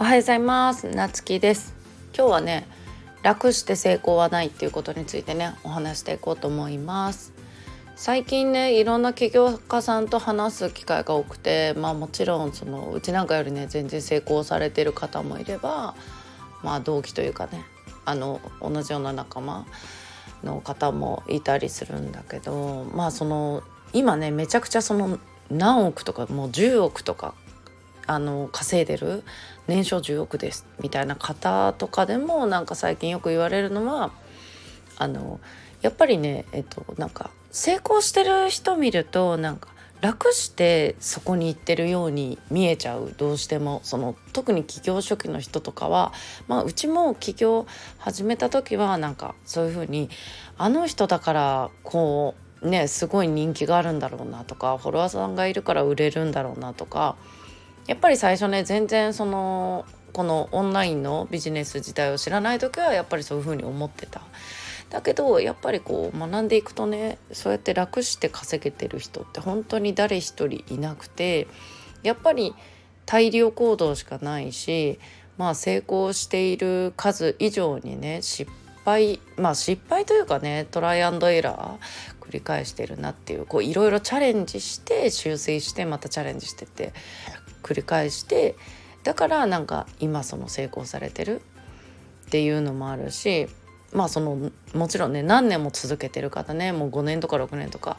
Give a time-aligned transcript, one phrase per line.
[0.00, 0.86] おはようございます。
[0.86, 1.74] なつきです。
[2.16, 2.68] 今日はね
[3.24, 7.32] 楽して成功はないっていうことについてねお話していこうと思います。
[7.96, 15.96] 最近ねいろんな起業家さんと話す機会が多くてまあもちろんそのうちなんかよりね全然成功されてる方もいれば
[16.62, 17.64] まあ同期というかね
[18.04, 19.66] あの同じような仲間
[20.44, 25.18] の方もいたりするんだけどまあその今ねめちゃくちゃその
[25.50, 27.34] 何億とかもう10億とか
[28.08, 29.22] あの稼いでる
[29.68, 34.10] 年商10億ですみたいな方とかでもなんか最近よく言われるのは
[34.96, 35.38] あの
[35.82, 39.68] やっぱりねえっとなんか成功してる人見るとなんか
[40.00, 43.12] 楽してそこに行ってるように見えちゃう。
[43.16, 46.12] どうしてもその特に起業初期の人とかは、
[46.46, 47.66] まあ、うちも起業
[47.98, 50.08] 始めた時はなんかそういうふうに
[50.56, 57.16] あの人だからこうねすごい人気があるんだろうなとかフォロワーさんがいるから売れるんだろうなとか
[57.88, 64.20] やっぱり最初ね全然そのこのオンラインのビジネス自体を知らない時はやっぱりそういうふうに思ってた。
[64.90, 71.46] だけどやっぱりこう学んでいくとねそうやって楽して稼げてる人って本当に誰一人いなくて
[72.02, 72.54] やっぱり
[73.04, 74.98] 大量行動しかないし
[75.36, 78.50] まあ成功している数以上にね失
[78.84, 86.94] 敗まあ失敗というかねトライアンドエラー繰り返してるなっていうこういろいろチャレンジして修正してまたチャレンジしてって
[87.68, 88.56] 繰り返して
[89.04, 91.42] だからなんか今その成功されてる
[92.26, 93.48] っていうのもあるし
[93.92, 97.98] まあそのもちろんね何年も続けてる方ねもう5年とか6年とか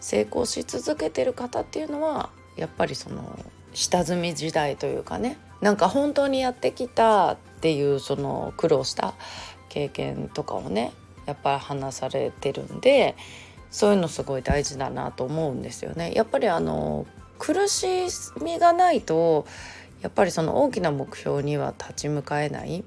[0.00, 3.38] 成功し続けてる方っていうのはやっぱりその
[3.74, 9.14] 下積み時代というかねなんか本当にやってきたっていうその苦労した
[9.68, 10.92] 経験とかをね
[11.26, 13.16] やっぱり話されてるんで
[13.70, 16.12] そういうのすごい大事だなと思うんですよね。
[16.14, 17.06] やっぱりあの
[17.48, 18.08] 苦し
[18.42, 19.46] みがないと
[20.02, 22.84] やっぱりその大きな目標には立ち向かえない。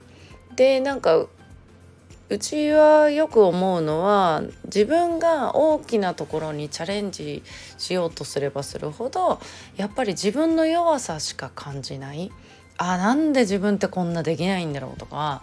[0.56, 7.42] でなんかうちはよく思うのは自分が大きなところにチャレンジ
[7.80, 9.40] しようとすればするほど
[9.78, 12.32] やっぱり自分の弱さしか感じない
[12.78, 15.42] あなんで自分ってこんなできないんだろうとか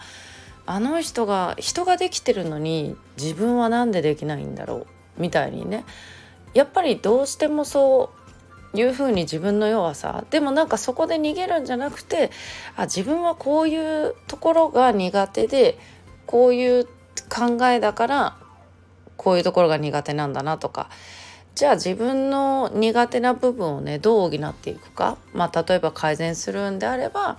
[0.64, 4.86] あの人が人ができてるのに自分は何でできないんだろ
[5.18, 5.84] うみたいにね
[6.54, 8.27] やっぱりどうしてもそう
[8.74, 10.24] いうふうに自分の弱さ。
[10.30, 12.30] でもなんかそこで逃げるんじゃなくて
[12.76, 15.78] あ自分はこういうところが苦手で
[16.26, 16.84] こういう
[17.28, 18.36] 考えだから
[19.16, 20.90] こういうところが苦手なんだなとか。
[21.54, 25.18] じゃあ自分の苦手な部分をねどう補っていくか。
[25.32, 27.38] まあ例えば改善するんであれば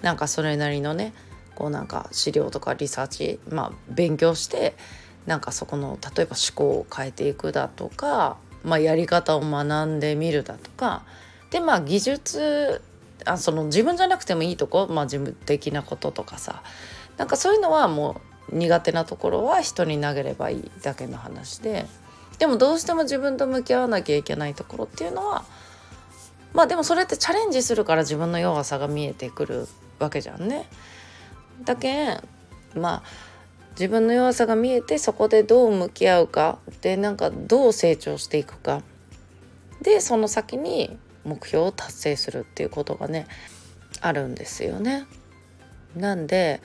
[0.00, 1.12] なんかそれなりのね
[1.54, 4.74] こうなんか資料とかリサーチまあ勉強して
[5.26, 11.02] なんかそこの例えば思考を変えていくだとか、まあ、やり方を学んでみるだとか。
[11.50, 12.80] でまあ技術
[13.26, 16.62] あその自分じゃなくてもいいとこ、まあ、事務的なこととかさ。
[17.18, 21.86] なんかそういうのはもう苦手なところは人に投げればいいだけの話で。
[22.38, 25.44] でもどうしても自分と向き合わなきゃいけないところっていうのは
[26.54, 29.68] まあでもそれってチャレンジするから自分の弱さが見えてくる
[29.98, 30.66] わけじゃんね。
[31.64, 32.18] だけ
[32.74, 33.02] まあ
[33.72, 38.82] 自分の弱さが見えてそこでどう向き合うかでなんかどう成長していくか
[39.82, 43.26] でその先に目標を達成するっていうことがね
[44.00, 45.06] あるんですよね。
[45.96, 46.60] なんで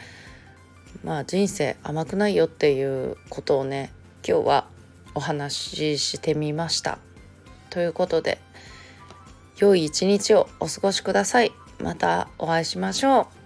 [1.04, 3.92] まあ人生甘くないよっていうことをね
[4.28, 4.68] 今日は
[5.14, 7.00] お話ししてみました。
[7.70, 8.40] ということで
[9.58, 11.52] 良い一日をお過ごしください。
[11.80, 13.37] またお会いしましょう。